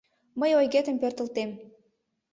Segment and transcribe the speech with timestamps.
[0.39, 1.49] Мый ойгетым пӧртылтем: